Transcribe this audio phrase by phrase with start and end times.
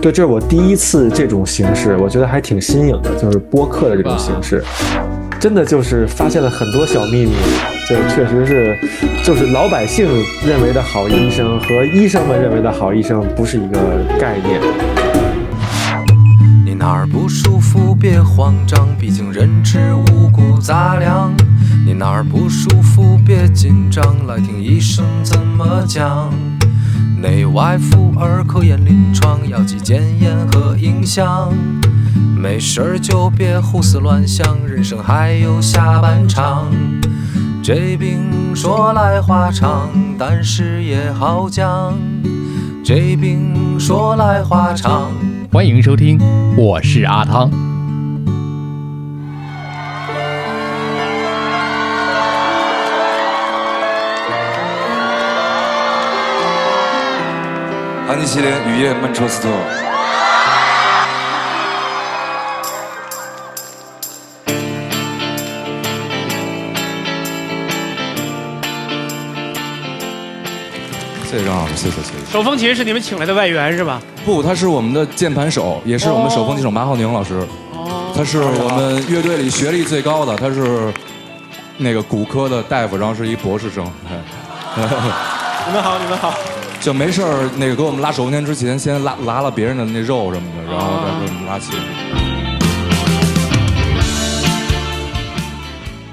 [0.00, 4.64] 对，这是我第一次这种形式，我觉得还挺新颖的，就是播客的这种形式，
[5.38, 7.34] 真的就是发现了很多小秘密，
[7.86, 8.78] 就确实是，
[9.22, 10.08] 就是老百姓
[10.46, 13.78] 认为的好医生和医生们认为的好医生不是一个
[14.18, 14.58] 概念。
[16.64, 21.30] 你哪儿不舒服别慌张，毕竟人吃五谷杂粮。
[21.84, 26.32] 你哪儿不舒服别紧张，来听医生怎么讲。
[27.20, 31.52] 内外妇儿科研临床，药剂检验和影像。
[32.34, 36.72] 没事儿就别胡思乱想，人生还有下半场。
[37.62, 41.94] 这病说来话长，但是也好讲。
[42.82, 45.12] 这病说来话长。
[45.52, 46.18] 欢迎收听，
[46.56, 47.69] 我是阿汤。
[58.10, 59.48] 安吉西林雨夜曼彻斯特。
[71.22, 72.32] 谢谢张老师，谢谢谢谢。
[72.32, 74.02] 手风琴是你们请来的外援是吧？
[74.24, 77.46] 不，他是我们的键盘手，也是我们手风琴手马浩宁老师。
[77.74, 80.92] 哦，他是我们乐队里学历最高的，他是
[81.76, 83.84] 那个骨科的大夫，然后是一博士生。
[84.74, 86.34] 你们好，你们好。
[86.80, 91.78] 就没事儿，那个给我们拉手风琴之前，先拉拉了别人的那肉什么的，然后再给我们拉琴。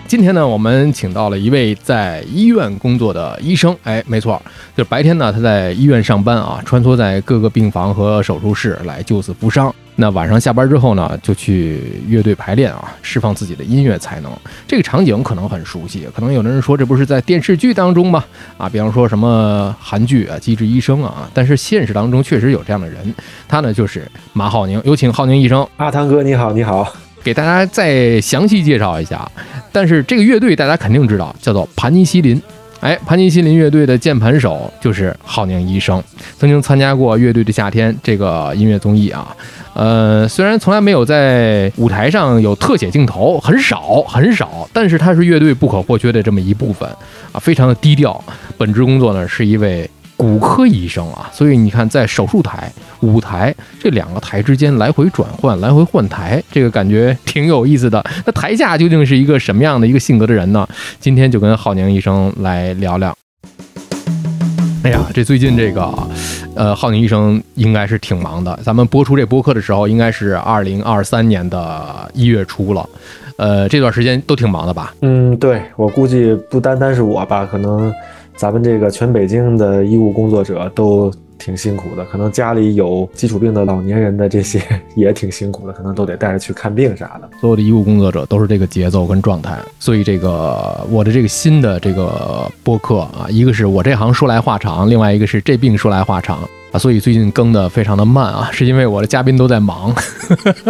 [0.08, 3.74] 今天呢，我们请到了一位在医院工作的医生。
[3.84, 4.42] 哎，没错，
[4.76, 9.74] 就是白天呢他在医院上班啊，穿梭在各个病房和手术室来救死扶伤。
[10.00, 14.32] 那晚上下班之后呢，就去乐队排练啊，释放自己的音乐才能。
[14.68, 18.24] 这个场景可能很熟悉，可能有的人说这不是在电视剧当中吗？
[18.60, 21.28] 啊，比方说什么韩剧啊，《机智医生》啊。
[21.34, 23.12] 但是现实当中确实有这样的人，
[23.48, 24.80] 他呢就是马浩宁。
[24.86, 25.68] 有请浩宁医生。
[25.78, 26.88] 阿汤哥，你好，你好。
[27.24, 29.30] 给大家再详细介绍一下，
[29.72, 32.40] 但是这个乐队大家肯定知道，叫做盘尼西林。
[32.80, 36.02] 哎，盘尼西林乐队的键盘手就是浩宁医生，
[36.38, 39.36] 曾经参加过《乐队的夏天》这个音乐综艺啊。
[39.74, 46.88] 呃，虽然从来没有在舞台上有特写镜头，很少很少，但是他是乐队不可或缺的这么一部分
[47.32, 48.24] 啊，非常的低调。
[48.58, 49.90] 本职工作呢是一位。
[50.18, 52.70] 骨科医生啊，所以你看，在手术台、
[53.02, 58.04] 舞台这两个台之间来回转换、来回换台，这个感觉挺有意思的。
[58.26, 60.68] 那台下究竟是一个什么样的一个性格的人呢？
[61.00, 63.16] 今天就跟浩宁医生来聊聊。
[64.84, 65.94] 哎呀，这最近这个，
[66.56, 68.60] 呃，浩宁医生应该是挺忙的。
[68.64, 72.90] 咱们播出这播客的时候，应该是二零二三年的一月初了。
[73.38, 74.96] 呃，这段时间都挺忙的吧？
[75.02, 77.94] 嗯，对我估计不单单是我吧，可能。
[78.38, 84.62] 咱们这个全北京的医务工作者都挺辛苦的，可能家里有基础病的老年人的这些
[84.96, 87.28] 也挺辛苦的，可能都得带着去看病啥的。
[87.42, 99.92] 所有的医务工作者都是这个节奏跟状态，所以这个我的这个新的这个播客啊，一个是我这行说来话长，另外一个是这病说来话长啊，所以最近更的非常的慢啊，是因为我的嘉宾都在忙。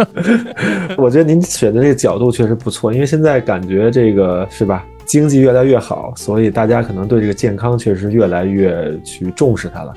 [0.96, 4.86] 我觉得您选的这个角度确实不错，因为现在感觉这个是吧？
[5.08, 9.94] 经济越来越好，所以大家可能对这个健康确实越来越去重视它了，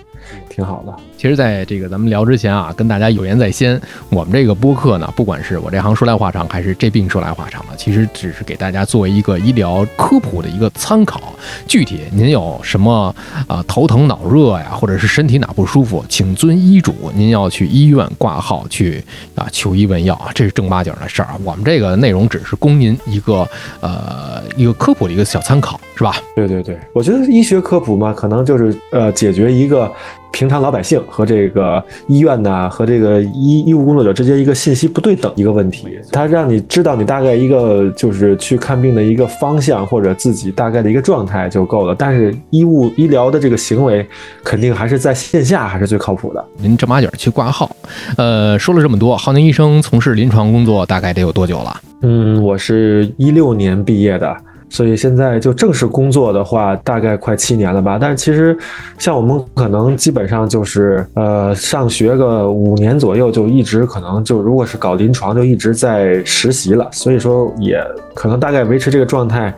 [0.50, 0.94] 挺好的。
[1.18, 11.34] 其实，在这个咱们聊之前啊，跟大家有言在先，我们这个播客呢，不管是我这行说来话长，还是这病说来话长的，其实只是给大家作为一个医疗科普的一个参考。
[11.68, 13.14] 具体您有什么
[13.48, 19.04] 啊头疼脑热呀，或者是身体哪不舒服，请遵医嘱，您要去医院挂号去
[19.36, 21.40] 啊求医问药啊，这是正八经的事儿啊。
[21.44, 23.48] 我们这个内容只是供您一个
[23.80, 26.16] 呃一个科普的一个小参考，是吧？
[26.36, 29.92] 对对对，我觉得医学科普嘛，可能就是呃解决一个。
[30.32, 41.94] 平常老百姓和这个医院呐，和这个医医务工作者之间一个信息不对等一个问题，他让你知道你大概一个就是去看病的一个方向或者自己大概的一个状态就够了。
[41.94, 44.08] 但是医务医疗的这个行为，
[44.44, 46.44] 肯定还是在线下还是最靠谱的。
[46.58, 47.70] 您正八经去挂号，
[48.18, 51.82] 呃，说了这么多，浩宁医生从事临床工作大概得有多久了？
[52.02, 54.36] 嗯，我是一六年毕业的。
[54.72, 57.98] 所以现在就正式工作的话，大概快七年了吧。
[58.00, 58.58] 但是其实，
[58.98, 66.88] 像我们可能基本上就是呃上学个五年左右，就一直可能就如果是搞临床，就一直在实习了。
[66.94, 67.78] 所以说也
[68.16, 69.54] 可能大概维持这个状态，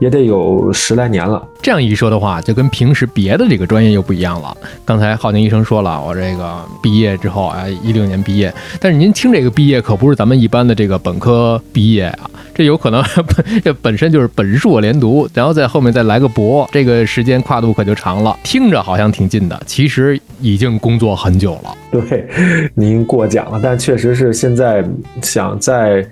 [0.00, 1.40] 也得有十来年了。
[1.62, 4.56] 这样一说的话，就跟平时别的这个专业又不一样了。
[4.84, 12.28] 刚才浩宁医生说了，我这个毕业之后啊，一六年毕业，但是您听这个毕业可不是咱们一般的这个本科毕业啊。
[12.56, 13.04] 这有可能
[13.62, 18.34] 这本身就是本硕连读，然后在后面再来个博，这个时间跨度可就长了。
[18.42, 21.74] 听着好像挺近的，其实已经工作很久了。
[21.92, 22.26] 对，
[22.74, 24.82] 您过奖了，但确实是现在
[25.20, 26.06] 想在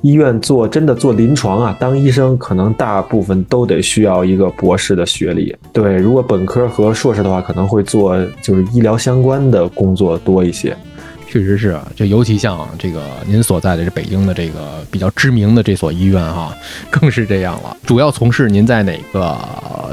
[0.00, 5.54] 医院做真的做临床啊，当医生可能大部分都得需要一个博士的学历。
[5.72, 10.76] 对，如果本科和硕士的话，可能会做就是医疗相关的工作多一些。
[11.30, 16.54] 确实是，就尤其像这个您所在的这北京的这个比较知名的这所医院哈，
[16.90, 17.76] 更是这样了。
[17.84, 19.36] 主要从事您在哪个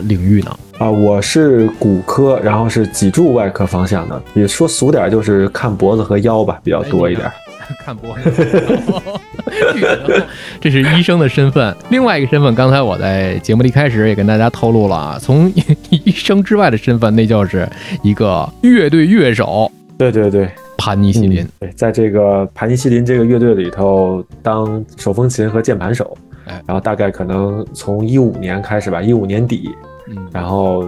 [0.04, 0.58] 领域呢？
[0.78, 7.30] 啊，我是骨科，然后是脊柱外科方向的，也说俗点就是看脖子和腰吧，比较多一点。
[7.84, 8.32] 看脖子，
[10.62, 11.76] 这是医生的身份。
[11.90, 15.52] 另外一个身份，刚才我在节目的一开始也跟大家透露了啊，从
[15.90, 17.68] 医生之外的身份，那就是
[18.04, 19.72] 一个乐队乐手。
[19.98, 20.48] 对对对。
[20.86, 26.16] 盘尼西林，对，在这个盘尼西林这个乐队里头当手风琴和键盘手，
[26.46, 29.72] 哎，然后大概可能从一五年开始吧，一五年底，
[30.08, 30.88] 嗯，然后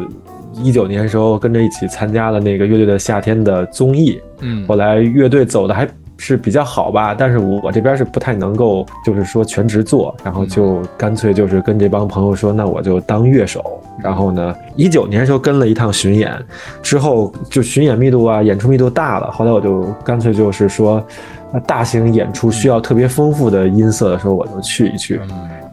[0.54, 13.64] 一九年时候跟着一起参加了那个乐队的夏天的综艺，嗯，后来乐队走的还是比较好吧，但是我这边是不太能够，就是说全职做，然后就干脆就是跟这帮朋友说，那我就当乐手。
[14.00, 16.32] 然后呢，一九年时候跟了一趟巡演，
[16.84, 19.32] 之后就巡演密度啊，演出密度大了。
[19.32, 21.04] 后来我就干脆就是说，
[21.66, 25.20] 大型演出需要特别丰富的音色的时候，我就去一去。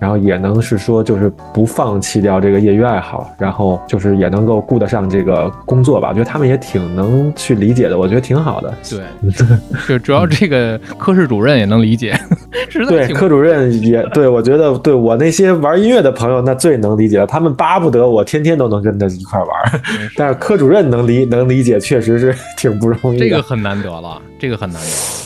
[0.01, 6.09] 然后也能是说，就是不放弃掉这个业余爱好，然后就是也能够顾得上这个工作吧。
[6.09, 8.75] 我觉得他们也挺能去理解的，我觉得挺好的。
[8.91, 9.01] 对，
[9.89, 12.19] 就主要这个科室主任也能理解，
[12.87, 17.27] 对，科主任也对我觉得，对我那些玩音乐的朋友，那最能理解了。
[17.27, 19.81] 他们巴不得我天天都能跟他一块玩，
[20.17, 23.19] 但是科主任能理能理解，确实是 挺不容易。
[23.19, 25.24] 这个很难得了，这个很难得。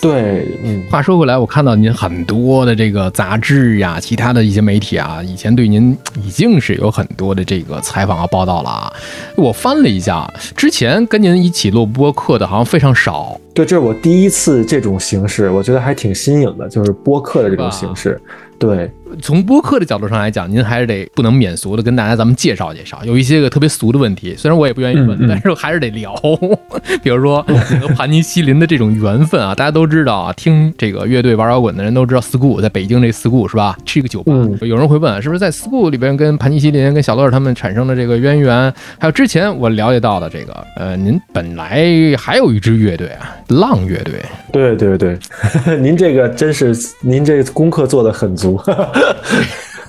[0.00, 8.92] 对，嗯，话说回来，我看到您很多的这个杂志呀，其他的一些媒体啊，以前对您已经是有很多的这个采访和报道了啊。
[9.36, 13.40] 我翻了一下，之前跟您一起录播客的好像非常少。
[13.54, 18.20] 对，这是我第一次这种形式，我觉得还挺新颖的，就是播客的这种形式。
[18.58, 18.90] 对。
[19.20, 26.14] 从播客的角度上来讲，您还是得不能免俗的跟大家咱们介绍介绍，有一些个特别俗的问题，虽然我也不愿意问，但是还是得聊。
[27.02, 27.42] 比如说
[27.80, 33.76] 和盘尼西林的这种缘分啊，大家都知道啊，听这个乐队玩摇滚的人都知道，school 在北京这 school 是吧？
[33.84, 34.32] 是一个酒吧。
[34.62, 38.72] 有人会问，是不是在 school 里边跟盘尼西林、跟小乐他们产生的这个渊源？
[38.98, 41.84] 还有之前我了解到的这个，呃，您本来
[42.18, 44.14] 还有一支乐队啊，浪乐队。
[44.52, 45.18] 对对对，
[45.80, 48.60] 您这个真是您这功课做的很足。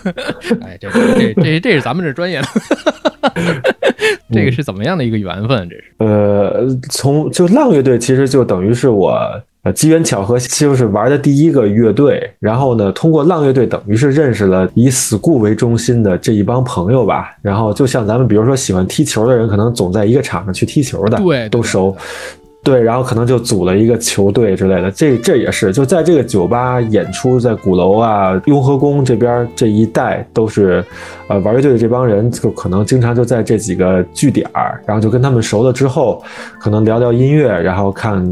[0.62, 2.48] 哎，这这这这是咱们这专业的，
[4.34, 5.70] 这个是怎么样的一个缘分？
[5.70, 9.18] 这是呃，从就浪乐队其实就等于是我
[9.64, 12.30] 呃机缘巧合，就是玩的第一个乐队。
[12.40, 17.38] 然后呢，通过浪乐队，等于是认识了以 school 为中心的这一帮朋友吧。
[17.42, 21.96] 然后就像咱们比如说喜欢踢球的人，可能总在一个场上去踢球的，对，都熟。
[22.64, 30.82] 对，然后可能就组了一个球队之类的，这这也是就在这个酒吧演出，在鼓楼啊、雍和宫这边这一带都是，
[31.28, 36.24] 呃，玩乐队的这帮人就可能经常就在这几个据点儿，然后就跟他们熟了之后，
[36.58, 38.26] 可能聊聊音乐，然后看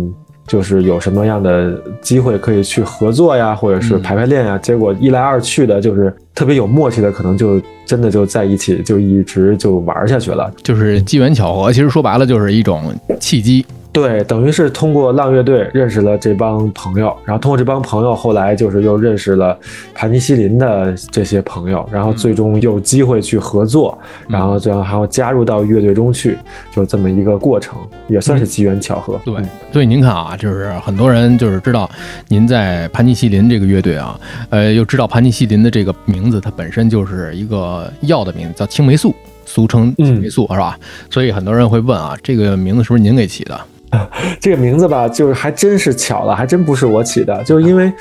[0.47, 4.57] 就是有什么样的机会可以去合作呀，或者是排排练呀。
[4.59, 10.49] 结果一来二去的，就是特别有默契的，可能就真的就在一起，就一直就玩下去了。
[10.63, 12.81] 就是机缘巧合，其实说白了就是一种
[13.19, 13.65] 契机。
[13.93, 19.57] 对，等于是通过浪乐队认识了这帮朋友，然后通过这帮朋友，后来就是又认识了
[19.93, 23.97] 盘尼西林的这些朋友，然后最终有机会去合作，
[24.29, 26.37] 然后最后还要加入到乐队中去，
[26.71, 29.19] 就这么一个过程，也算是机缘巧合。
[29.25, 29.35] 对，
[29.73, 31.89] 所以您看啊，就是很多人就是知道
[32.29, 34.17] 您在盘尼西林这个乐队啊，
[34.51, 39.13] 呃，又知道盘尼西林的这个名字，它本身就是一个药的名字，叫青霉素，
[39.45, 40.79] 俗称青霉素，是吧？
[41.09, 43.59] 所以很多人会问啊，这个名字是不是您给起的？
[44.39, 47.91] 这个名字吧，就是还真是巧了，还真不是我起的，就是因为，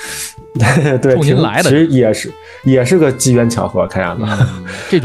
[1.02, 2.32] 对，您来的，其实也是
[2.64, 4.26] 也是个机缘巧合，看样子，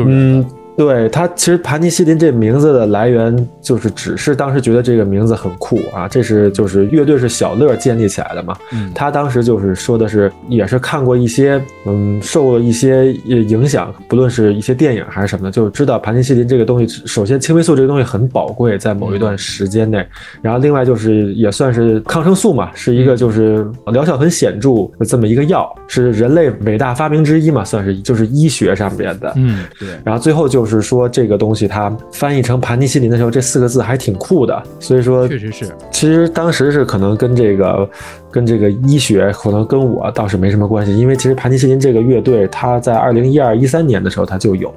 [0.06, 0.46] 嗯。
[0.77, 8.58] 对他，其实盘尼西林这名字的来源就是只是当时觉得这个名字很酷啊，这是就是乐队是小乐建立起来的嘛。
[8.94, 20.05] 他当时就是说的是，也是看过一些，嗯，受了一些影响，不论是一些电影还是什么的，就知道盘尼西林这个东西，首先青霉素这个东西很宝贵，在某一段时间内，
[20.41, 29.32] 然后另外就是也算是抗生素嘛，是一个就是疗效很显著的这么一个药，是人类伟大发明之一嘛，算是就是医学上边的。
[29.38, 29.88] 嗯，对。
[30.03, 30.64] 然后最后就。
[30.65, 34.63] 就是说这个东西它翻译成盘尼西林的时候，这四个字还挺酷的。
[34.79, 35.72] 所以说，确实是。
[35.91, 37.88] 其实当时是可能跟这个
[38.31, 44.74] 跟这个医学可能跟我倒是没什么关系，因为其实盘尼西林这个乐队它在二零一二一三年的时候它就有。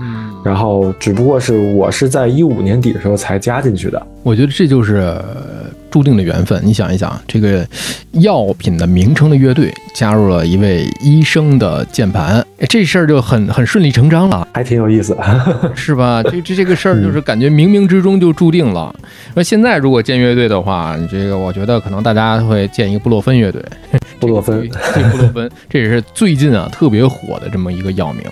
[0.00, 4.06] 嗯，然后只不过是我是在一五年底的时候才加进去的。
[4.24, 5.16] 我觉得这就是
[5.90, 6.60] 注定的缘分。
[6.64, 7.66] 你想一想，这个
[8.12, 15.16] 药品的名称的乐队加入了一位医生的键盘，这事儿就很很顺理成章了，还挺有意思，
[15.74, 16.22] 是吧？
[16.22, 18.94] 这这这个事儿就是感觉冥冥之中就注定了。
[19.34, 23.62] 那现在如果建乐队的话，这个我觉得可能大家会建一个布洛芬乐队。
[24.20, 28.22] 布洛芬，对布洛芬，这也是最近啊特别火的这么一个药名。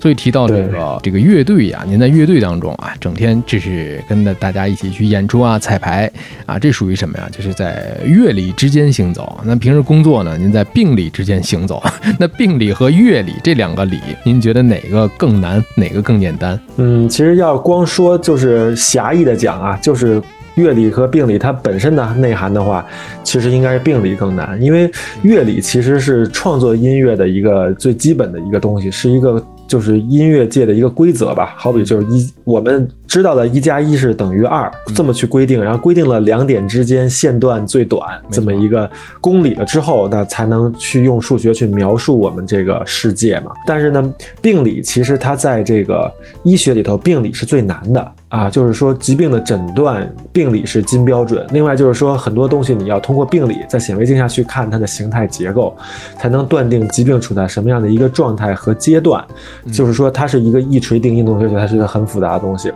[0.00, 6.10] 所以提到这个这个乐队呀，您在乐队当中啊，整天这是跟着大家一起去演出啊、彩排
[6.44, 7.28] 啊，这属于什么呀？
[7.30, 9.40] 就是在乐理之间行走。
[9.44, 11.82] 那平时工作呢，您在病理之间行走。
[12.18, 16.58] 那病理和乐理这两个理，您觉得哪个更难，哪个更简单？
[16.76, 20.22] 嗯，其实要光说就是狭义的讲啊，就是。
[20.56, 22.84] 乐理和病理它本身的内涵的话，
[23.22, 24.90] 其实应该是病理更难，因为
[25.22, 29.42] 乐理其实是创作音乐的一个最基本的一个东西，是一个。
[29.68, 38.88] 就是音乐界的一个规则吧，好比就是一我们知道的一加一是等于二，这么去规定，然后规定了两点之间线段最短这么一个
[39.20, 43.50] 公理了之后，那才能去用数学去描述我们这个世界嘛。
[43.66, 46.08] 但是呢，病理其实它在这个
[46.44, 51.46] 医学里头，病理是最难的啊，就是说疾病的诊断，病理是金标准。
[51.52, 55.74] 另外就是说很多东西你要通过病理在显微镜下去看它的形态结构，
[56.18, 59.24] 才能断定疾病处在什么样的一个状态和阶段。
[59.72, 62.72] 就是说，它是一个一锤定音的东西，它是一个很复杂的东西。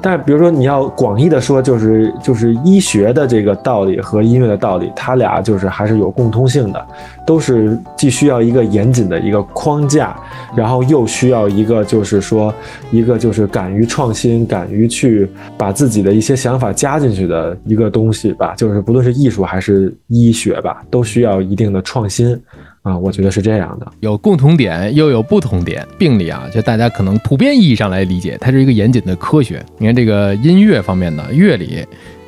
[0.00, 6.86] 但是，比如说你要广义的说，就是就是医学的这个道理和音乐的道理，它俩就是还是有共通性的，
[7.26, 10.16] 都是既需要一个严谨的一个框架，
[10.56, 12.52] 然后又需要一个就是说
[12.90, 18.54] 一个就是敢于创新、敢于去把自己的一些想法加进去的一个东西吧。
[18.56, 22.38] 就是不论是艺术还是医学吧，都需要一定的创新。
[22.82, 25.86] 啊，我觉得是这样的，有共同点又有不同点。
[25.98, 29.64] 病理啊，就大家可能普遍意义上来理解，它是一个严谨的科学。
[29.78, 31.82] 你看这个音乐方面的乐理，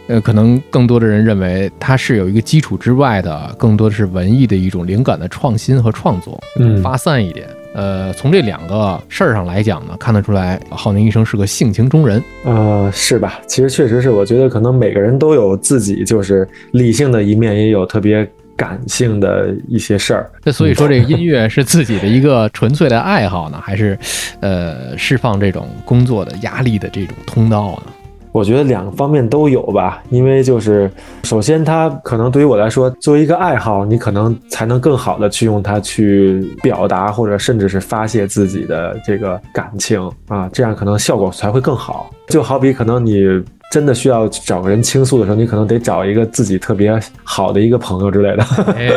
[0.06, 7.46] 呃，可能更多的人认为它是有一个基础之外的，更多的是文艺的一种灵感的创新和创作，嗯，发散一点。
[7.76, 12.22] 呃，从这两个事儿上来讲呢，看得出来浩宁医生是个性情中人。
[12.44, 13.38] 呃，是吧？
[13.46, 18.26] 其实确实是，我觉得可能每个人都有自己就是理性的一面，也有特别。
[18.56, 23.98] 感性的一些事儿，那所以说这个音乐是自己的一个纯粹的爱好呢，还是
[24.40, 27.92] 呃释放这种工作的压力的这种通道呢？
[28.36, 30.90] 我觉得两个方面都有吧，因为就是
[31.24, 42.10] 首先它可能对于我来说，作为一个爱好，你可能才能更好的去用它去表达，或者甚至是发泄自己的这个感情啊，这样可能效果才会更好。
[42.28, 43.42] 就好比可能你。
[43.72, 48.44] 真的需要找个人倾诉的时候，你可能得找一个自己特别好的一个朋友之类的。
[48.76, 48.88] 哎，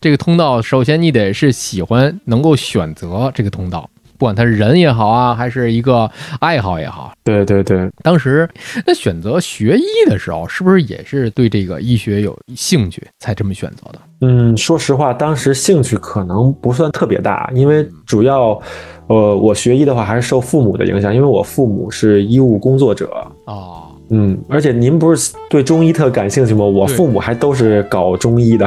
[0.00, 6.10] 这个通道，首先你得是喜欢，能够选择这个通道，不管他是人也好啊，还是一个
[6.40, 7.12] 爱好也好。
[7.24, 8.48] 对对对，当时
[8.84, 13.98] 那选择学医的时候，是不是也是对这个医学有兴趣才这么选择的？
[14.20, 18.60] 嗯，说实话，当时兴趣可能不算特别大，因为主要，
[19.06, 23.86] 呃，我学医的话还是受父母的影响，因为我父母是医务工作者啊。
[24.10, 26.64] 嗯，而且您不是对中医特感兴趣吗？
[26.64, 28.66] 我父母还都是搞中医的。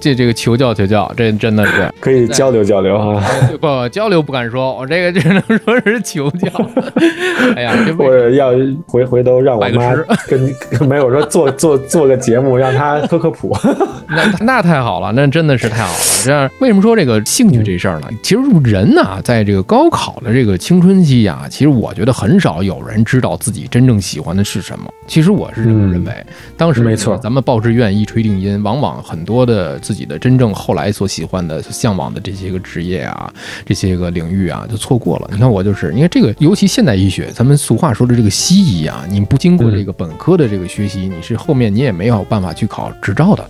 [0.00, 3.22] 这这个求教求教，这真的是可以交流交流哈。
[3.60, 6.48] 不交流不敢说，我这个只能说是求教。
[7.56, 8.52] 哎呀，我要
[8.86, 9.94] 回回头让我妈
[10.28, 13.56] 跟没有说做做做个节目，让她科科普。
[14.08, 15.98] 那那太好了，那真的是太好了。
[16.24, 18.08] 这样为什么说这个兴趣这事儿呢？
[18.22, 24.84] 其实人呐，在这个高考的这个青春期啊，其实我觉得很少有人知道自己真正喜欢的是什么。
[25.06, 26.12] 其实我是这么认为，
[26.56, 33.30] 当时没错，咱们报志愿一锤定音，往往很多的自自己的真正后来所喜欢的、向往的这些个职业啊，
[33.66, 35.28] 这些个领域啊，就错过了。
[35.30, 43.44] 你看我就是，你看这个，尤其现代医学，咱们俗话说的这个西医啊，你不经过这个本科的这个学习，你是后面你也没有办法去考执照的，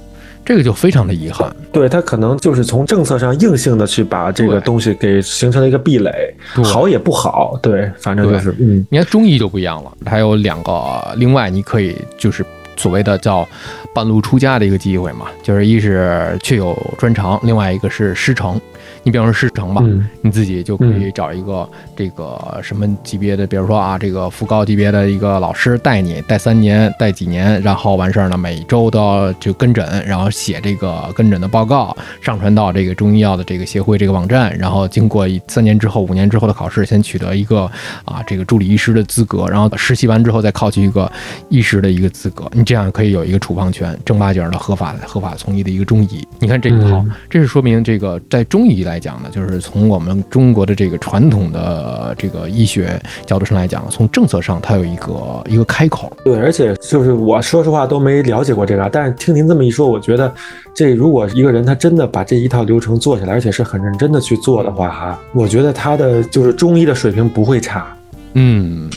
[0.45, 1.55] 这个就非常的遗憾。
[1.73, 7.57] 对他可能就是从政策上硬性的去把这个东西给形成了一个壁垒，好也不好。
[7.63, 12.45] 对，反正就是，嗯，你看中医就不一样了，还有两个，另外你可以就是。
[12.77, 13.49] 所谓的叫
[13.95, 18.61] 半路出家的一个机会嘛，就是一是确有专长，另外一个是师承。
[19.05, 20.05] 你比方说师承吧，嗯。
[20.23, 37.71] 你自己就可以找一个这个什么级别的，比如说啊，这个副高级别的一个老师带你带三年，带几年，然后完事儿呢，每周都要就跟诊，然后写这个跟诊的报告，上传到这个中医药的这个协会这个网站，然后经过三年之后、五年之后的考试，先取得一个
[38.07, 41.11] 啊这个助理医师的资格，然后实习完之后再考取一个
[41.51, 46.27] 医师的一个资格，你这样可以有一个处方权，正八经的合法合法从医的一个中医。
[46.41, 47.13] 你看这一套，嗯。
[47.29, 56.13] 这是说明这个在中医来讲呢，就是从我们中国的这个传统的这个医学角度上来讲，从政策上它有一个一个开口。
[56.25, 60.33] 对，而且就是我说实话都没了解过这个，但是听您这么一说，我觉得
[60.75, 67.87] 这如果一个人他真的把这一套流程做下来，而且是很认真的去做的话，哈，我觉得他的就是中医的水平不会差。
[68.35, 68.91] 嗯。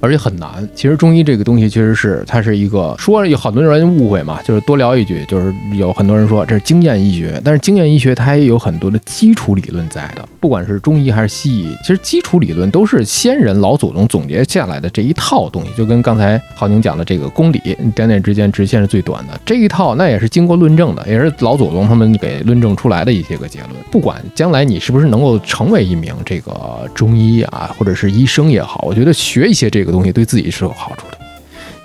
[0.00, 0.68] 而且很难。
[0.74, 17.58] 其实中医这个东西，其实是它是一个说有很多人误会嘛，就是多聊一句，就是有很多人说这是经验医学，但是经验医学它也有很多的基础理论在的，不管是中医还是西医，其实基础理论都是先人老祖宗总结下来的这一套东西，就跟刚才浩宁讲的这个公理
[17.94, 23.70] 点点之间直线是最短的这一套，那也是经过论证的，也是老祖宗他们给论证出来的一些个结论。
[23.90, 26.52] 不管将来你是不是能够成为一名这个
[26.94, 31.27] 中医啊，或者是医生也好，我觉得学一些这个这个东西对自己是有好处的。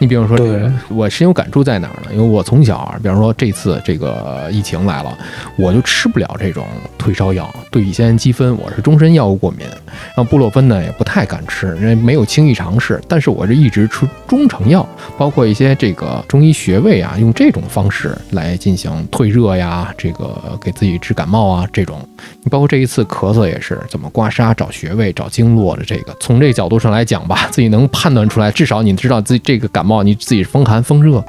[0.03, 2.10] 你比方说，这个我深有感触在哪儿呢？
[2.12, 5.17] 因为我从小啊，比方说这次这个疫情来了，
[5.57, 6.67] 我就吃不了这种
[6.98, 13.01] 退烧药，对乙酰氨基酚我是终身药物过敏，然后布洛芬呢也不太敢吃，因为没有轻易尝试。
[13.07, 14.86] 但是我是一直吃中成药，
[15.17, 22.05] 包括一些这个中医穴位啊，用这种方式来进行退热呀，这个给自己治感冒啊这种。
[22.41, 31.23] 你包括这一次咳嗽也是怎么刮痧、找穴位、找经络的这个，从这个角度上来讲吧，自己能判断出来，至少你知道自己这个感冒哦你自己风寒风热，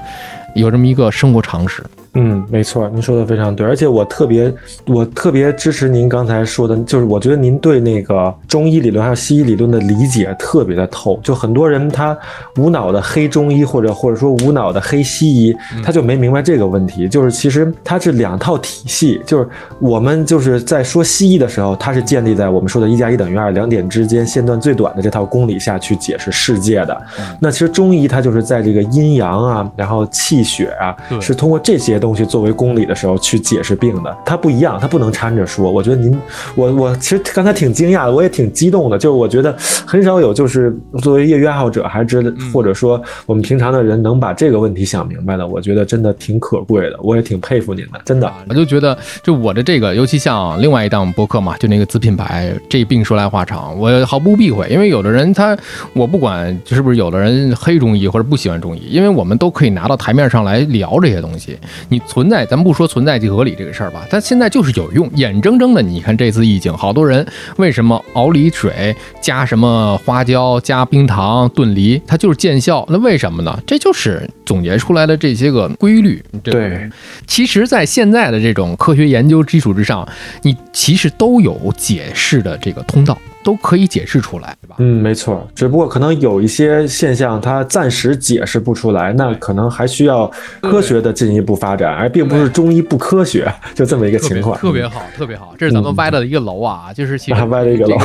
[0.54, 1.84] 有这么一个生活常识。
[2.14, 4.52] 嗯，没错，您说的非常对，而且我特别，
[4.86, 11.18] 我特别支持您刚才说的，就是我觉得您对那个中医理论还有西医理论的理解特别的透。
[11.24, 12.16] 就很多人他
[12.56, 19.48] 无脑的黑中医，或者或者说无脑的黑西医，他就没明白这个问题，就是其实它是两套体系，就是
[19.80, 26.96] 我们就是在说西医的时候，它是建立在我们说的一加一等于二两点之间线段最短的这套公理下去解释世界的。
[27.40, 35.70] 那其实中医它就是在这个阴阳啊，然后气血啊，是通过这些东西作为公理的时候去解释病的，它不一样，它不能掺着说。
[35.70, 36.14] 我觉得您，
[36.54, 39.56] 我我其实刚才挺惊讶的，我也挺激动的，就是我觉得
[39.86, 48.30] 很少有就是作为业余爱好者，还是或者说我们平常的人能把这个问题想明白的，我觉得真的挺可贵的，我也挺佩服您的，真的。
[48.50, 55.56] 我就觉得，就我的这个，尤其像另外一档播客嘛，就那个子品牌，这病说来话长，我毫不避讳，因为有的人他，
[55.94, 61.56] 我不管是不是有的人黑中医或者不喜欢中医，因为我们都可以拿到台面上来聊这些东西。
[61.94, 67.24] 你存在，咱不说存在即合理这个事儿吧，但现在就是有用，眼睁睁的，你看这次疫情，好多人
[67.56, 73.56] 为什么熬梨水加什么花椒加冰糖炖梨，它就是见效，那为什么呢？
[73.64, 76.20] 这就是总结出来的这些个规律。
[76.42, 76.90] 这个对，
[77.28, 80.04] 其实，在现在的这种科学研究基础之上，
[80.42, 84.76] 你其实都有解释的这个通道，都可以解释出来，对吧？
[84.78, 90.26] 嗯，没错，只不过可能有一些现象它暂时解释不出来，那可能还需要
[90.62, 94.58] 科学的进一步发展，而并不是中医不科学， 就这么一个情况。
[94.58, 97.96] 特别好，特别好，这是咱们歪的一个楼啊，就是其实啊 歪的一个楼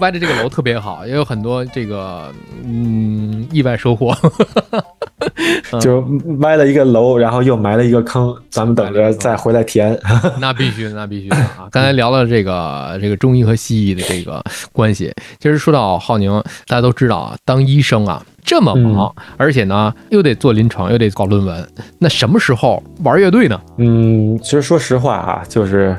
[0.00, 2.32] 歪的这个楼特别好，也有很多这个
[2.64, 4.16] 嗯意外收获。
[5.80, 6.00] 就
[6.40, 9.98] 歪了一个楼，然后又埋了一个坑，咱们等着再回来填。
[10.38, 11.68] 那必须的，那必须的啊！
[11.70, 16.30] 刚才聊了这个这个中医和西医的这个关系，其实说到浩宁，
[16.66, 23.60] 大家都知道啊，当医生啊这么忙，而且呢又得做临床，又得搞论文，那什么时候玩乐队呢？
[23.78, 25.96] 嗯，其实说实话啊，就是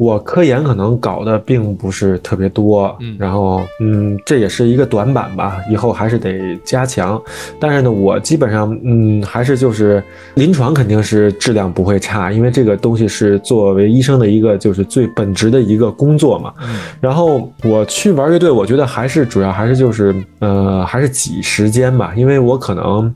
[0.00, 7.20] 我科研可能搞的并不是特别多，嗯然后嗯，这也是一个短板吧，以后还是得加强。
[7.60, 10.02] 但是呢，我基本上嗯，还是就是
[10.36, 16.54] 临床肯定是质量不会差，因为这个东西是作为医生的一个就是最本职的一个工作嘛。
[16.98, 23.14] 然后我去玩乐队，我觉得还是主要还是就是呃还是挤时间吧，因为我可能。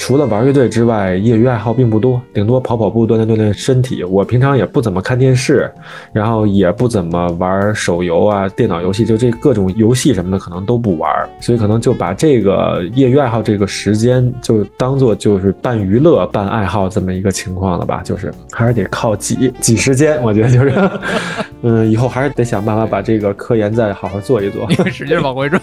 [0.00, 4.02] 除了玩乐队之外，业余爱好并不多，顶多跑跑步、锻炼锻炼身体。
[4.02, 5.70] 我平常也不怎么看电视，
[6.10, 20.72] 然后也不怎么玩手游啊、电脑游戏，就这各种游戏什么的可能都不玩，所以可能就把这个业余爱好这个时间就当做就是半娱乐半爱好这么一个情况了吧，就是还是得靠挤挤时间，我觉得就是，
[21.60, 24.66] 嗯，以后还是得想办法把这个科研再好好做一做。
[24.70, 25.60] 你 使劲往回转。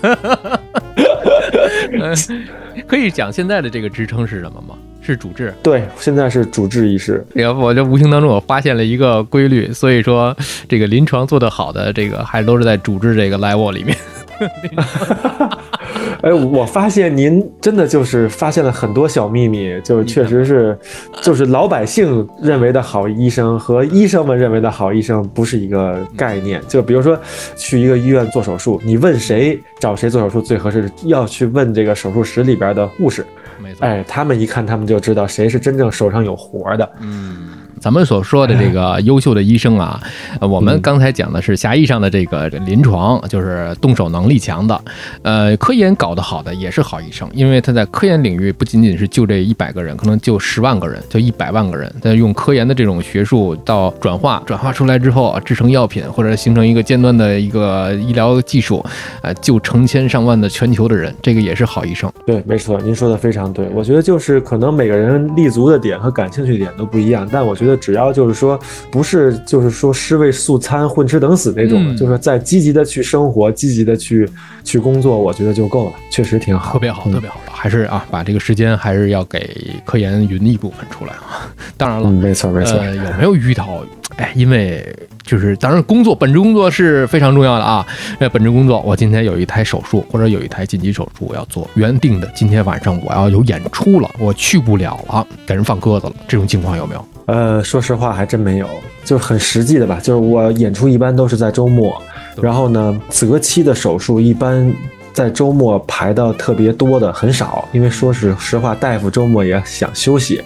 [1.93, 2.15] 嗯
[2.87, 4.75] 可以讲现在的这个职称是什么吗？
[5.01, 5.53] 是主治。
[5.63, 7.25] 对，现在是主治医师。
[7.33, 10.35] 然后我这无形当中我发现了一个规律，所以说
[10.67, 13.97] 这个临床做得好的这个还都是在主治这个 level 里面。
[16.21, 20.77] 哎，我发现您真的就是发现了很多小秘密，就是确实是，
[21.21, 26.61] 就是老百姓认为的好医生和医生们认为的好医生不是一个概念。
[26.67, 27.19] 就比如说
[27.55, 33.25] 去一个医院做手术，你问谁找谁做手术最合适，要去问这个手术室里边的护士。
[33.59, 36.91] 没错，哎，他们一看，他们就知道谁是真正手上有活的。
[36.99, 37.46] 嗯。
[37.79, 39.99] 咱们所说的这个 优秀的医生啊，
[40.41, 44.81] 我们刚才讲的是狭义上的这个临床，就是动手能力强的。
[45.21, 58.83] 呃，科研搞得好的也是好医生，因为他在科研领域不仅仅是就这一百个人，可能就十万个人，就一百万个人，但用科研的这种学术到转化，转化出来之后制成药品，或者形成一个尖端的一个医疗技术，
[59.21, 62.11] 呃，救成千上万的全球的人，这个也是好医生。
[62.25, 63.67] 对，没错，您说的非常对。
[63.73, 67.66] 我觉得就是可能每个人立足的点和感兴趣点都不一样，但我觉得。
[67.75, 68.57] 只要就是说，
[68.89, 74.29] 不是就是说尸位素餐、混吃等死那种，就是在积极的去生活、积极的去
[74.63, 77.41] 去工作，我觉得就够了，确实挺好，特别好，特别好。
[77.51, 81.49] 还是啊，把这个时间还是要给科研匀一部分出来啊。
[81.75, 82.77] 当然了，没错没错。
[82.85, 83.83] 有没有遇到？
[84.17, 84.83] 哎，因为
[85.23, 87.85] 就是当然工作本职工作是非常重要的啊。
[88.19, 97.05] 那本职工作，我今天有一台手术或者有一台紧急手术我要做，原定的今天晚上我要有演出了，我去不了了，给人放鸽子了，这种情况有没有？
[97.27, 98.67] 呃，说实话还真没有，
[99.05, 99.99] 就是很实际的吧。
[100.01, 102.01] 就是我演出一般都是在周末，
[102.41, 104.73] 然后呢，择期的手术一般
[105.11, 110.41] 在周末排到特别多的很少，因为说是实话，大夫周末也想休息。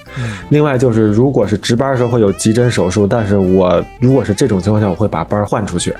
[0.49, 5.95] 另外就是，如果是值班时候会有急诊手术，但是我如果是这种情况下，我会把班换出去。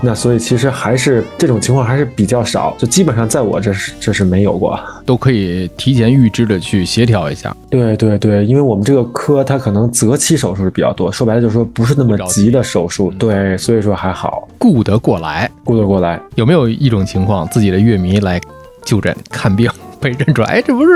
[0.00, 7.56] 那所以其实还是这种情况还是比较少，就基本上在我这是这是没有过，都可以提前预知的去协调一下。
[7.70, 16.20] 对对对，因为我们这个科它可能择期手术是比较多，说白了就是说不是那么急的手术，对，所以说还好顾得过来，顾得过来。
[16.34, 18.40] 有没有一种情况，自己的乐迷来
[18.84, 20.92] 就诊看病被认出来，哎，这不是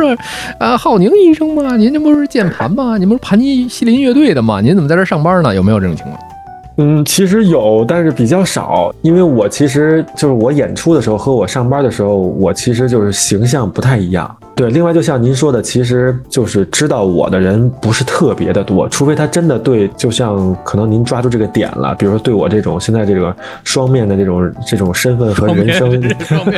[0.58, 1.76] 啊浩宁医生吗？
[1.76, 2.98] 您这不是键盘吗？
[2.98, 4.60] 你不是盘尼西林乐队的吗？
[4.60, 5.54] 您怎么在这上班呢？
[5.54, 6.18] 有没有这种情况？
[6.80, 14.36] 嗯，其实有，但是比较少，因为我其实就是我演出的时候和我上班的时候，我其实就是形象不太一样。
[14.58, 25.88] 对，另外就像您说的，其实就是知道我的人不是特别的多，除非他真的对，就像可能您抓住这个点了，比如说对我这种现在这个双面的这种这种身份和人生，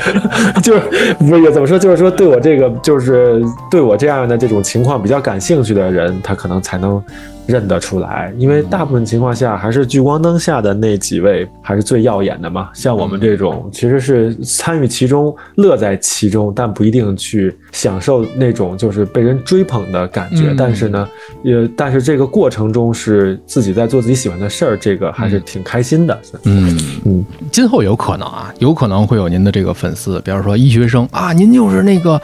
[0.64, 7.02] 就是不是怎么说，就是说对我这个就是对我这样的这种情况比较感兴趣的人，他可能才能。
[7.46, 12.68] 认得出来，因为大部分情况下还是聚光灯下的那几位还是最耀眼的嘛。
[12.72, 17.52] 像我们这种其实是参与其中、乐在其中，但不一定去
[17.90, 20.54] 享受那种就是被人追捧的感觉。
[20.56, 21.08] 但是呢，
[21.42, 26.16] 也但是这个过程中是自己在做自己喜欢的事儿，这个还是挺开心的。
[26.44, 32.20] 嗯嗯，今后有可能啊，有可能会有您的这个粉丝，比方说医学生啊，您就是那个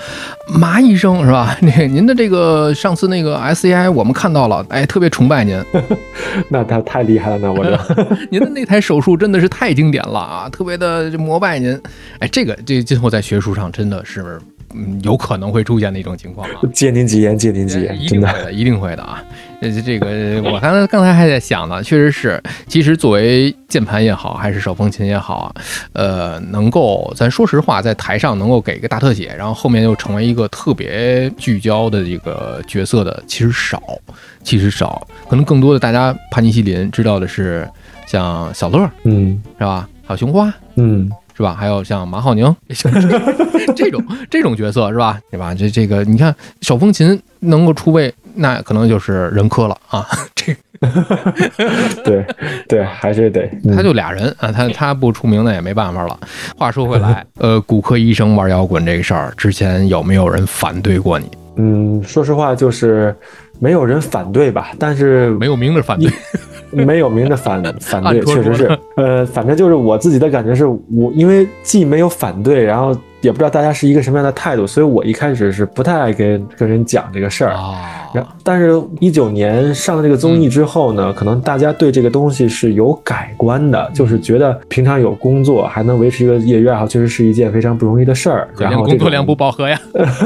[0.47, 1.57] 麻医生是吧？
[1.63, 5.11] 那您的这个上次那个 SCI 我们看到了，哎，特别。
[5.17, 5.59] 崇拜您，
[6.51, 7.79] 那他太厉害了，那我这
[8.29, 11.81] 您的那台手术真的是太经典了啊，特别的膜拜您。
[12.19, 14.39] 哎，这个这今后在学术上真的是
[14.75, 16.61] 嗯有可能会出现的一种情况啊。
[16.73, 19.23] 借您吉言，借您吉言，一定会的，一定会的啊。
[19.61, 25.55] 呃，这个我刚才刚才还在想呢，确实是，其实作为键盘也好，还是手风琴也好啊，
[25.93, 33.83] 呃，能够咱说实话，在台上能够给一个大特写，然后后面又成为一个特别聚焦的一个角色的，其实少，
[34.43, 37.67] 其实少，可能更多的大家盘尼西林知道的是
[38.07, 39.89] 像小乐，嗯，是吧？
[40.07, 41.11] 还有熊花，嗯。
[41.37, 41.55] 是吧？
[41.55, 42.55] 还有像马浩宁
[43.77, 45.21] 这种这种角色是吧？
[45.31, 45.55] 对吧？
[45.55, 50.07] 这这个你看手风琴能够出位，那可能就是人科了啊。
[50.35, 50.57] 这
[52.05, 52.25] 对
[52.69, 56.19] 对，还是得 他就俩人啊，他他不出名那也没办法了。
[56.57, 61.31] 话说回来，呃，骨科医生玩摇滚这个事儿，之前有没有人反对过你？
[61.57, 63.15] 嗯，说实话就是
[63.59, 66.11] 没有人反对吧，但是没有明着反对。
[66.71, 77.51] 没有明的反 反对，确实是，呃，反正就是我自己的感觉是，我因为既没有反对，然后也不知道大家是一个什么样的态度，所以我一开始是不太爱跟跟人讲这个事儿。
[78.15, 88.49] 然后，但是一九年上了这个综艺之后呢，可能大家对这个东西是有改观的，就是觉得平常有工作还能维持一个业余爱好，确实是一件非常不容易的事儿。
[88.59, 89.79] 然后工作量不饱和呀，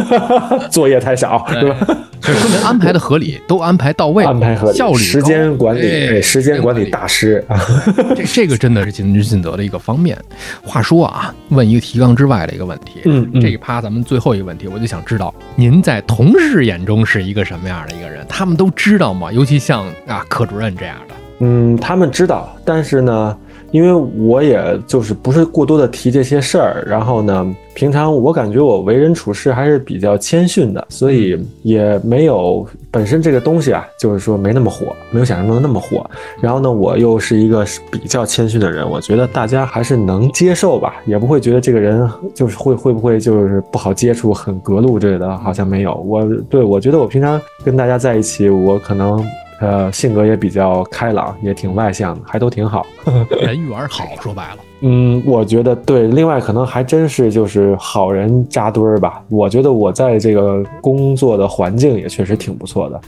[0.70, 1.76] 作业太少，对吧？
[2.20, 7.58] 就说明安排的合理，都安排到位，安排合理，效率时间管理，时间管理大师啊。
[8.14, 10.16] 这这个真的是尽职尽责的一个方面。
[10.62, 18.24] 话说啊，问一个提纲之外的一个问题，嗯嗯这一趴咱们最后一个问题，我就想知道您在同事眼中是一个什么样的一个人？
[18.28, 19.32] 他们都知道吗？
[19.32, 23.36] 尤其像啊科主任这样的，嗯，他们知道，但是呢，
[23.70, 36.04] 因为我也就是不是过多的提这些事儿，然后呢，平常我感觉我为人处事还是比较谦逊的，所以也没有本身这个东西啊，就是说没那么火，没有想象中的那么火。
[36.40, 45.94] 然后呢，我又是一个比较谦逊的人，我觉得大家还是能接受吧，也不会觉得这个人就是会 会不会就是不好接触、很隔路之类的，好像没有。
[46.06, 49.24] 我对我觉得我平常跟大家在一起，我可能。
[49.60, 52.86] 呃，性格也比较开朗，也挺外向的，还都挺好。
[53.42, 54.58] 人缘好，说白了。
[54.82, 56.08] 嗯，我觉得对。
[56.08, 59.22] 另外，可能还真是就是好人扎堆儿吧。
[59.28, 63.00] 我觉得我在这个工作的环境也确实挺不错的，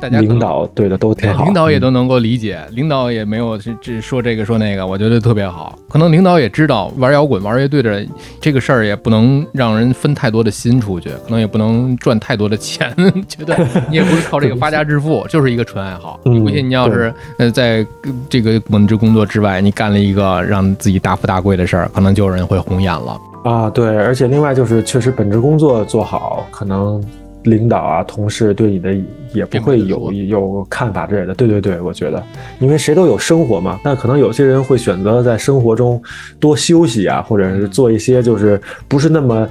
[0.00, 5.78] 大家领导对的都挺好，领导也都能够理解，领导也没有这这说这个说那个，我觉得特别好。
[5.88, 8.08] 可能领导也知道玩摇滚、玩乐队的人
[8.40, 12.90] 这个事儿也不能让人分太多的心出去，可能也不能赚太多的钱，
[13.28, 13.56] 觉得
[13.90, 16.18] 你也不是靠这个发家致富，就是一个纯爱好。
[16.24, 17.86] 嗯你不信，你要是呃在
[18.28, 23.20] 这个本职工作之外，你干了一个让自己大富大贵的事儿，可能就有人会红眼了。
[23.44, 27.02] 啊，对，而且另外就是确实本职工作做好，可能
[27.42, 28.94] 领导啊、同事对你的
[29.32, 31.34] 也不会有有看法之类的。
[31.34, 32.22] 对对对，我觉得，
[32.60, 36.00] 因为谁都有生活嘛，那可能有些人会选择在生活中
[36.38, 39.48] 多休息啊，或者是做一些就是不是那么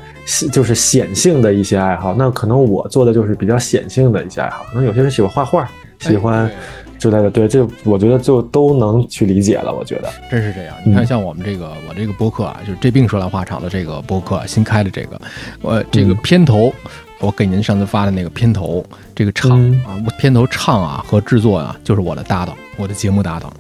[0.54, 2.16] 就是显性的一些爱好。
[2.18, 4.64] 那可能我做的就是比较显性的一些爱好。
[4.70, 5.70] 可能有些人喜欢画画，
[6.00, 6.52] 喜欢哎
[7.02, 7.32] 之类的。
[7.32, 9.74] 对，这我觉得就都能去理解了。
[9.74, 10.76] 我觉得，真是这样。
[10.86, 15.20] 嗯你看，像我们这个我这个播客啊，就是这病说来话长的这个播客新开的这个，
[15.62, 16.72] 我这个嗯片头，
[17.20, 18.86] 我给您上次发的那个片头，
[19.16, 23.52] 这个唱嗯啊，我片头唱啊和制作啊，就是我的搭档，我的节目搭档。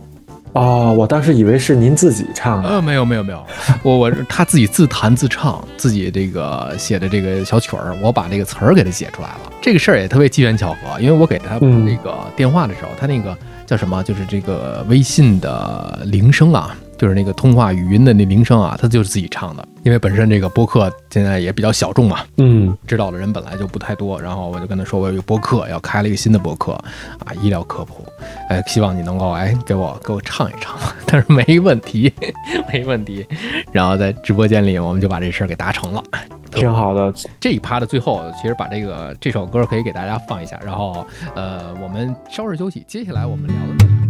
[0.54, 2.70] 哦，我当时以为是您自己唱的。
[2.70, 3.46] 呃，没有没有没有，
[3.84, 9.40] 我我他自己自弹自唱，自己这个写的这个小曲儿，我把这个词儿给他写出来了。
[9.62, 19.68] 这个事儿也特别机缘巧合，因为我给他嗯那个电话的时候，他那个叫什么，就是这个微信的铃声啊，就是那个通话语音的那铃声啊，他就是自己唱的。
[19.82, 28.06] 因为本身这个播客现在也比较小众嘛，嗯，知道的人本来就不太多，然后我就跟他说，我有一个播客要开了一个新的播客啊，医疗科普，
[28.50, 32.14] 哎，希望你能够哎给我给我唱一唱，他说没问题，
[32.72, 33.26] 没问题，
[33.72, 36.04] 然后在直播间里我们就把这事儿给达成了。
[36.52, 37.12] 挺好的。
[37.40, 44.01] 这一趴的最后，其实把这个这首歌可以给大家放一下，然后呃，我们稍事休息，接下来我们聊的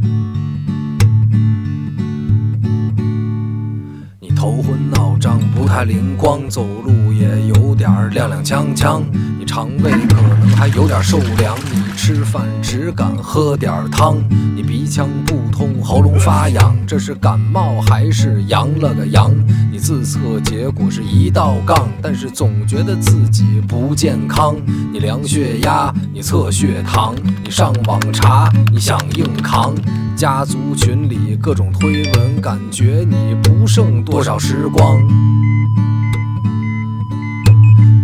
[4.41, 9.03] 头昏脑胀，不太灵光，走路也有点踉踉跄跄。
[9.37, 14.17] 你肠胃可能还有点受凉，你吃饭只敢喝点汤。
[14.55, 19.31] 你鼻腔不通，喉咙发痒，这是感冒还是阳了个阳？
[19.71, 24.55] 你自测结果是一道杠，但是总觉得自己不健康。
[24.91, 29.75] 你量血压，你测血糖，你上网查，你想硬扛。
[30.21, 35.01] 家族群里各种推文，感觉你不剩多少时光。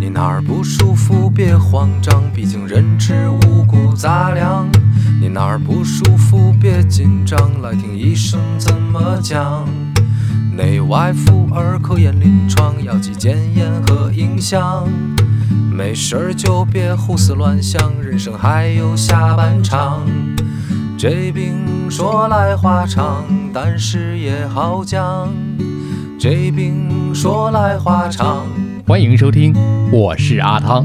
[0.00, 4.68] 你哪儿不舒服别慌张，毕竟人吃五谷杂粮。
[5.20, 9.64] 你哪儿不舒服别紧张，来听医生怎么讲。
[10.56, 14.88] 内外妇儿科研临床，药剂检验和影像。
[15.70, 20.02] 没事儿就别胡思乱想，人生还有下半场。
[20.98, 23.22] 这病说来话长，
[23.54, 25.32] 但是也好讲。
[26.18, 28.44] 这病说来话长。
[28.84, 29.54] 欢迎收听，
[29.92, 30.84] 我是阿汤。